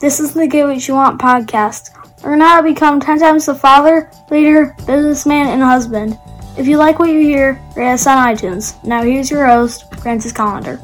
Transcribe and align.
This 0.00 0.20
is 0.20 0.32
the 0.32 0.46
Get 0.46 0.64
What 0.64 0.86
You 0.86 0.94
Want 0.94 1.20
podcast. 1.20 1.90
Learn 2.22 2.40
how 2.40 2.58
to 2.58 2.62
become 2.62 3.00
10 3.00 3.18
times 3.18 3.46
the 3.46 3.54
father, 3.56 4.08
leader, 4.30 4.76
businessman, 4.86 5.48
and 5.48 5.60
husband. 5.60 6.16
If 6.56 6.68
you 6.68 6.76
like 6.76 7.00
what 7.00 7.10
you 7.10 7.18
hear, 7.18 7.60
rate 7.74 7.94
us 7.94 8.06
on 8.06 8.24
iTunes. 8.24 8.80
Now 8.84 9.02
here's 9.02 9.28
your 9.28 9.44
host, 9.44 9.92
Francis 9.96 10.32
Collender. 10.32 10.78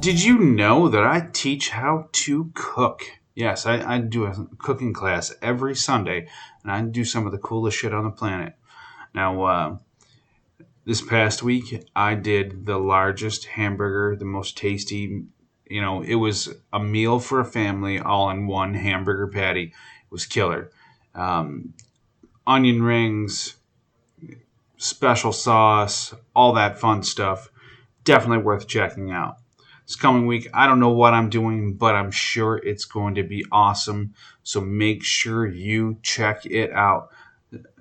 Did 0.00 0.20
you 0.20 0.36
know 0.36 0.88
that 0.88 1.04
I 1.04 1.28
teach 1.32 1.68
how 1.68 2.08
to 2.10 2.50
cook? 2.54 3.04
Yes, 3.34 3.64
I, 3.64 3.94
I 3.94 3.98
do 3.98 4.24
a 4.26 4.46
cooking 4.58 4.92
class 4.92 5.34
every 5.40 5.74
Sunday, 5.74 6.28
and 6.62 6.70
I 6.70 6.82
do 6.82 7.04
some 7.04 7.24
of 7.26 7.32
the 7.32 7.38
coolest 7.38 7.78
shit 7.78 7.94
on 7.94 8.04
the 8.04 8.10
planet. 8.10 8.54
Now, 9.14 9.42
uh, 9.42 9.76
this 10.84 11.00
past 11.00 11.42
week, 11.42 11.84
I 11.96 12.14
did 12.14 12.66
the 12.66 12.78
largest 12.78 13.46
hamburger, 13.46 14.16
the 14.16 14.24
most 14.24 14.56
tasty. 14.58 15.24
You 15.66 15.80
know, 15.80 16.02
it 16.02 16.16
was 16.16 16.54
a 16.72 16.80
meal 16.80 17.18
for 17.20 17.40
a 17.40 17.44
family, 17.44 17.98
all 17.98 18.28
in 18.30 18.46
one 18.46 18.74
hamburger 18.74 19.28
patty. 19.28 19.64
It 19.64 20.10
was 20.10 20.26
killer. 20.26 20.70
Um, 21.14 21.72
onion 22.46 22.82
rings, 22.82 23.56
special 24.76 25.32
sauce, 25.32 26.14
all 26.34 26.52
that 26.54 26.78
fun 26.78 27.02
stuff. 27.02 27.48
Definitely 28.04 28.44
worth 28.44 28.66
checking 28.66 29.10
out 29.10 29.36
this 29.86 29.96
coming 29.96 30.26
week. 30.26 30.48
I 30.54 30.66
don't 30.66 30.80
know 30.80 30.90
what 30.90 31.14
I'm 31.14 31.30
doing, 31.30 31.74
but 31.74 31.94
I'm 31.94 32.10
sure 32.10 32.56
it's 32.56 32.84
going 32.84 33.14
to 33.16 33.22
be 33.22 33.44
awesome. 33.52 34.14
So 34.42 34.60
make 34.60 35.02
sure 35.02 35.46
you 35.46 35.98
check 36.02 36.46
it 36.46 36.72
out. 36.72 37.10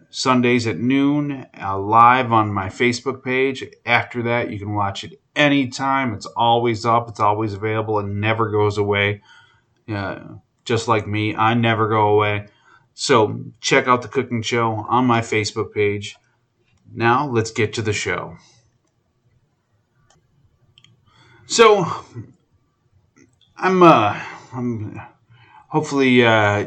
Sundays 0.09 0.67
at 0.67 0.77
noon, 0.77 1.47
uh, 1.59 1.79
live 1.79 2.33
on 2.33 2.53
my 2.53 2.67
Facebook 2.67 3.23
page. 3.23 3.63
After 3.85 4.23
that, 4.23 4.51
you 4.51 4.59
can 4.59 4.73
watch 4.73 5.05
it 5.05 5.21
anytime. 5.37 6.13
It's 6.13 6.25
always 6.25 6.85
up, 6.85 7.07
it's 7.07 7.21
always 7.21 7.53
available, 7.53 7.97
and 7.97 8.19
never 8.19 8.49
goes 8.49 8.77
away. 8.77 9.21
Uh, 9.87 10.19
just 10.65 10.89
like 10.89 11.07
me, 11.07 11.33
I 11.35 11.53
never 11.53 11.87
go 11.87 12.09
away. 12.09 12.47
So 12.93 13.41
check 13.61 13.87
out 13.87 14.01
the 14.01 14.09
cooking 14.09 14.41
show 14.41 14.85
on 14.89 15.05
my 15.05 15.21
Facebook 15.21 15.73
page. 15.73 16.17
Now, 16.93 17.27
let's 17.27 17.51
get 17.51 17.73
to 17.73 17.81
the 17.81 17.93
show. 17.93 18.35
So 21.51 21.85
I'm 23.57 23.83
uh 23.83 24.17
I'm 24.53 25.01
hopefully 25.67 26.25
uh 26.25 26.65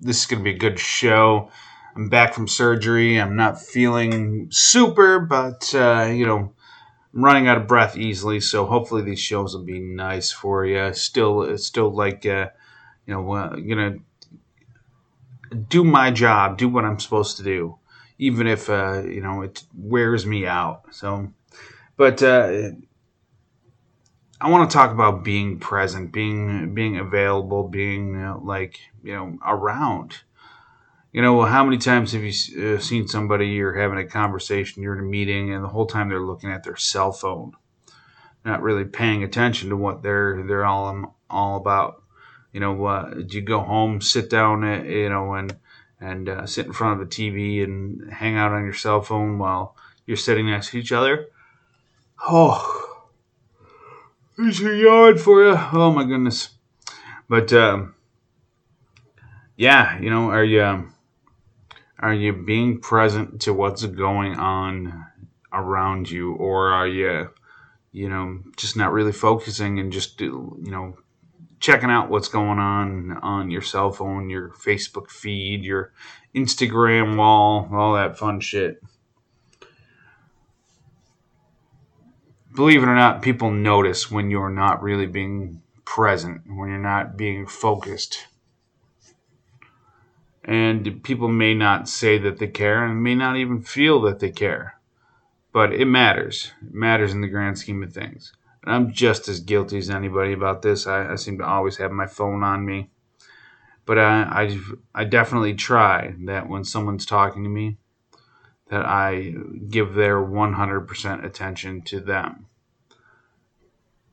this 0.00 0.20
is 0.20 0.26
gonna 0.26 0.44
be 0.44 0.52
a 0.52 0.58
good 0.58 0.78
show. 0.78 1.50
I'm 1.96 2.08
back 2.08 2.32
from 2.32 2.46
surgery. 2.46 3.20
I'm 3.20 3.34
not 3.34 3.60
feeling 3.60 4.46
super, 4.52 5.18
but 5.18 5.74
uh, 5.74 6.08
you 6.14 6.24
know, 6.24 6.54
I'm 7.12 7.24
running 7.24 7.48
out 7.48 7.58
of 7.58 7.66
breath 7.66 7.96
easily. 7.96 8.38
So 8.38 8.64
hopefully 8.64 9.02
these 9.02 9.18
shows 9.18 9.56
will 9.56 9.64
be 9.64 9.80
nice 9.80 10.30
for 10.30 10.64
you. 10.64 10.94
Still, 10.94 11.58
still 11.58 11.92
like 11.92 12.24
uh, 12.24 12.50
you 13.06 13.14
know, 13.14 13.32
uh, 13.32 13.56
gonna 13.56 13.96
do 15.68 15.82
my 15.82 16.12
job, 16.12 16.58
do 16.58 16.68
what 16.68 16.84
I'm 16.84 17.00
supposed 17.00 17.38
to 17.38 17.42
do, 17.42 17.76
even 18.18 18.46
if 18.46 18.70
uh, 18.70 19.02
you 19.04 19.20
know 19.20 19.42
it 19.42 19.64
wears 19.76 20.24
me 20.24 20.46
out. 20.46 20.84
So, 20.92 21.32
but 21.96 22.22
uh, 22.22 22.70
I 24.42 24.48
want 24.48 24.68
to 24.68 24.74
talk 24.74 24.90
about 24.90 25.22
being 25.22 25.60
present, 25.60 26.10
being 26.10 26.74
being 26.74 26.98
available, 26.98 27.68
being 27.68 28.16
uh, 28.16 28.38
like 28.42 28.80
you 29.04 29.14
know 29.14 29.38
around. 29.46 30.16
You 31.12 31.22
know, 31.22 31.42
how 31.42 31.62
many 31.62 31.78
times 31.78 32.10
have 32.10 32.24
you 32.24 32.74
uh, 32.74 32.80
seen 32.80 33.06
somebody 33.06 33.48
you're 33.48 33.80
having 33.80 33.98
a 33.98 34.04
conversation, 34.04 34.82
you're 34.82 34.94
in 34.94 35.04
a 35.04 35.08
meeting, 35.08 35.54
and 35.54 35.62
the 35.62 35.68
whole 35.68 35.86
time 35.86 36.08
they're 36.08 36.20
looking 36.20 36.50
at 36.50 36.64
their 36.64 36.74
cell 36.74 37.12
phone, 37.12 37.52
not 38.44 38.62
really 38.62 38.84
paying 38.84 39.22
attention 39.22 39.68
to 39.68 39.76
what 39.76 40.02
they're 40.02 40.42
they're 40.42 40.64
all 40.64 41.16
all 41.30 41.56
about. 41.56 42.02
You 42.52 42.58
know, 42.58 42.84
uh, 42.84 43.14
do 43.14 43.36
you 43.36 43.42
go 43.42 43.60
home, 43.60 44.00
sit 44.00 44.28
down, 44.28 44.64
uh, 44.64 44.82
you 44.82 45.08
know, 45.08 45.34
and 45.34 45.56
and 46.00 46.28
uh, 46.28 46.46
sit 46.46 46.66
in 46.66 46.72
front 46.72 47.00
of 47.00 47.08
the 47.08 47.14
TV 47.14 47.62
and 47.62 48.12
hang 48.12 48.36
out 48.36 48.50
on 48.50 48.64
your 48.64 48.74
cell 48.74 49.02
phone 49.02 49.38
while 49.38 49.76
you're 50.04 50.16
sitting 50.16 50.46
next 50.46 50.70
to 50.70 50.78
each 50.78 50.90
other? 50.90 51.28
Oh, 52.26 52.81
Here's 54.36 54.60
your 54.60 54.74
yard 54.74 55.20
for 55.20 55.44
you. 55.44 55.54
Oh 55.72 55.92
my 55.92 56.04
goodness. 56.04 56.50
But 57.28 57.52
um, 57.52 57.94
yeah, 59.56 59.98
you 60.00 60.08
know, 60.08 60.30
are 60.30 60.44
you 60.44 60.62
um, 60.62 60.94
are 61.98 62.14
you 62.14 62.32
being 62.32 62.80
present 62.80 63.42
to 63.42 63.52
what's 63.52 63.84
going 63.84 64.34
on 64.36 65.06
around 65.52 66.10
you, 66.10 66.32
or 66.32 66.72
are 66.72 66.86
you, 66.86 67.28
you 67.92 68.08
know, 68.08 68.40
just 68.56 68.74
not 68.74 68.92
really 68.92 69.12
focusing 69.12 69.78
and 69.78 69.92
just 69.92 70.18
you 70.20 70.56
know 70.58 70.96
checking 71.60 71.90
out 71.90 72.08
what's 72.08 72.28
going 72.28 72.58
on 72.58 73.18
on 73.22 73.50
your 73.50 73.62
cell 73.62 73.92
phone, 73.92 74.30
your 74.30 74.48
Facebook 74.48 75.10
feed, 75.10 75.62
your 75.62 75.92
Instagram 76.34 77.18
wall, 77.18 77.68
all 77.70 77.94
that 77.94 78.18
fun 78.18 78.40
shit. 78.40 78.80
Believe 82.54 82.82
it 82.82 82.88
or 82.88 82.94
not, 82.94 83.22
people 83.22 83.50
notice 83.50 84.10
when 84.10 84.30
you're 84.30 84.50
not 84.50 84.82
really 84.82 85.06
being 85.06 85.62
present, 85.84 86.42
when 86.46 86.68
you're 86.68 86.78
not 86.78 87.16
being 87.16 87.46
focused. 87.46 88.26
And 90.44 91.02
people 91.04 91.28
may 91.28 91.54
not 91.54 91.88
say 91.88 92.18
that 92.18 92.38
they 92.38 92.48
care 92.48 92.84
and 92.84 93.02
may 93.02 93.14
not 93.14 93.36
even 93.36 93.62
feel 93.62 94.00
that 94.02 94.18
they 94.18 94.30
care. 94.30 94.74
But 95.52 95.72
it 95.72 95.84
matters. 95.84 96.52
It 96.66 96.74
matters 96.74 97.12
in 97.12 97.20
the 97.20 97.28
grand 97.28 97.58
scheme 97.58 97.82
of 97.82 97.92
things. 97.92 98.32
And 98.64 98.74
I'm 98.74 98.92
just 98.92 99.28
as 99.28 99.40
guilty 99.40 99.78
as 99.78 99.90
anybody 99.90 100.32
about 100.32 100.62
this. 100.62 100.86
I, 100.86 101.12
I 101.12 101.14
seem 101.16 101.38
to 101.38 101.46
always 101.46 101.76
have 101.76 101.92
my 101.92 102.06
phone 102.06 102.42
on 102.42 102.64
me. 102.64 102.90
But 103.84 103.98
I, 103.98 104.22
I, 104.22 104.58
I 104.94 105.04
definitely 105.04 105.54
try 105.54 106.14
that 106.24 106.48
when 106.48 106.64
someone's 106.64 107.04
talking 107.04 107.42
to 107.44 107.50
me, 107.50 107.78
that 108.72 108.86
I 108.86 109.34
give 109.68 109.92
their 109.92 110.16
100% 110.16 111.24
attention 111.26 111.82
to 111.82 112.00
them. 112.00 112.46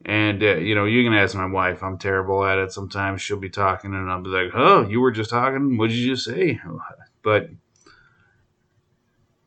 And, 0.03 0.43
uh, 0.43 0.57
you 0.57 0.75
know, 0.75 0.83
you 0.83 1.01
can 1.01 1.13
ask 1.13 1.33
my 1.33 1.45
wife. 1.45 1.81
I'm 1.81 1.97
terrible 1.97 2.43
at 2.43 2.57
it. 2.57 2.73
Sometimes 2.73 3.21
she'll 3.21 3.39
be 3.39 3.49
talking 3.49 3.93
and 3.93 4.11
I'll 4.11 4.21
be 4.21 4.29
like, 4.29 4.51
oh, 4.53 4.85
you 4.85 4.99
were 4.99 5.11
just 5.11 5.29
talking? 5.29 5.77
What 5.77 5.87
did 5.87 5.95
you 5.95 6.13
just 6.13 6.25
say? 6.25 6.59
But 7.21 7.49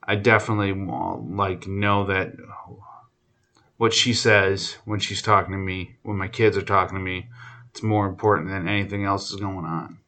I 0.03 0.17
definitely 0.17 0.73
like 0.73 1.67
know 1.67 2.07
that 2.07 2.33
what 3.77 3.93
she 3.93 4.15
says 4.15 4.77
when 4.85 5.01
she's 5.01 5.23
talking 5.23 5.53
to 5.53 5.59
me, 5.59 5.97
when 6.03 6.17
my 6.17 6.29
kids 6.29 6.57
are 6.57 6.63
talking 6.63 6.97
to 6.97 7.03
me, 7.03 7.29
it's 7.71 7.83
more 7.83 8.07
important 8.07 8.49
than 8.49 8.69
anything 8.69 9.05
else 9.05 9.31
is 9.31 9.41
going 9.41 9.65
on. 9.65 9.99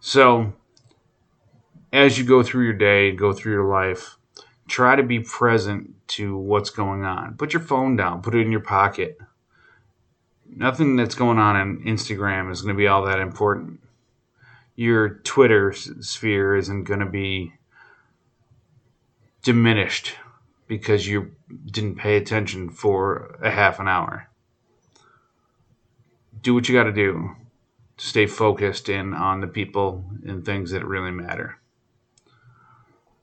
So, 0.00 0.52
as 1.94 2.18
you 2.18 2.24
go 2.24 2.42
through 2.42 2.64
your 2.64 2.74
day, 2.74 3.12
go 3.12 3.32
through 3.32 3.52
your 3.52 3.68
life, 3.68 4.16
try 4.66 4.96
to 4.96 5.02
be 5.04 5.20
present 5.20 5.94
to 6.08 6.36
what's 6.36 6.68
going 6.68 7.04
on. 7.04 7.36
Put 7.36 7.52
your 7.52 7.62
phone 7.62 7.94
down, 7.94 8.20
put 8.20 8.34
it 8.34 8.40
in 8.40 8.50
your 8.50 8.60
pocket. 8.60 9.16
Nothing 10.44 10.96
that's 10.96 11.14
going 11.14 11.38
on 11.38 11.56
in 11.56 11.84
Instagram 11.84 12.50
is 12.50 12.62
going 12.62 12.74
to 12.74 12.78
be 12.78 12.88
all 12.88 13.04
that 13.04 13.20
important. 13.20 13.78
Your 14.74 15.08
Twitter 15.08 15.72
sphere 15.72 16.56
isn't 16.56 16.82
going 16.82 16.98
to 16.98 17.06
be 17.06 17.52
diminished 19.42 20.16
because 20.66 21.06
you 21.06 21.30
didn't 21.66 21.94
pay 21.94 22.16
attention 22.16 22.70
for 22.70 23.38
a 23.40 23.52
half 23.52 23.78
an 23.78 23.86
hour. 23.86 24.28
Do 26.42 26.54
what 26.54 26.68
you 26.68 26.74
got 26.74 26.84
to 26.84 26.92
do 26.92 27.36
to 27.98 28.06
stay 28.06 28.26
focused 28.26 28.88
in 28.88 29.14
on 29.14 29.40
the 29.40 29.46
people 29.46 30.04
and 30.26 30.44
things 30.44 30.72
that 30.72 30.84
really 30.84 31.12
matter. 31.12 31.60